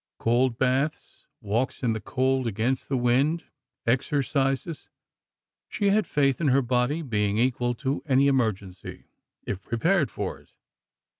Cold 0.17 0.57
baths, 0.57 1.27
walks 1.41 1.83
in 1.83 1.93
the 1.93 2.01
cold 2.01 2.47
against 2.47 2.89
the 2.89 2.97
wind, 2.97 3.43
exercises... 3.85 4.89
she 5.69 5.89
had 5.89 6.07
faith 6.07 6.41
in 6.41 6.47
her 6.47 6.63
body 6.63 7.03
being 7.03 7.37
equal 7.37 7.75
to 7.75 8.01
any 8.07 8.25
emergency, 8.27 9.03
if 9.45 9.61
prepared 9.61 10.09
for 10.09 10.39
it. 10.39 10.53